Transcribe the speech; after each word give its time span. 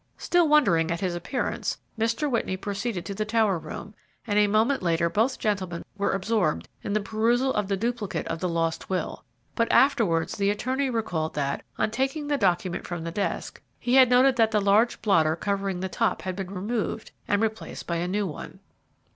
Still 0.17 0.47
wondering 0.47 0.89
at 0.89 1.01
his 1.01 1.13
appearance, 1.13 1.77
Mr. 1.95 2.27
Whitney 2.27 2.57
proceeded 2.57 3.05
to 3.05 3.13
the 3.13 3.23
tower 3.23 3.59
room, 3.59 3.93
and 4.25 4.39
a 4.39 4.47
moment 4.47 4.81
later 4.81 5.11
both 5.11 5.37
gentlemen 5.37 5.85
were 5.95 6.13
absorbed 6.13 6.67
in 6.81 6.93
the 6.93 6.99
perusal 6.99 7.53
of 7.53 7.67
the 7.67 7.77
duplicate 7.77 8.25
of 8.25 8.39
the 8.39 8.49
lost 8.49 8.89
will; 8.89 9.23
but 9.53 9.71
afterwards 9.71 10.37
the 10.39 10.49
attorney 10.49 10.89
recalled 10.89 11.35
that, 11.35 11.61
on 11.77 11.91
taking 11.91 12.25
the 12.29 12.37
document 12.39 12.87
from 12.87 13.03
the 13.03 13.11
desk, 13.11 13.61
he 13.77 13.93
had 13.93 14.09
noticed 14.09 14.37
that 14.37 14.49
the 14.49 14.59
large 14.59 14.99
blotter 15.03 15.35
covering 15.35 15.81
the 15.81 15.87
top 15.87 16.23
had 16.23 16.35
been 16.35 16.49
removed 16.49 17.11
and 17.27 17.39
replaced 17.43 17.85
by 17.85 17.97
a 17.97 18.07
new 18.07 18.25
one. 18.25 18.59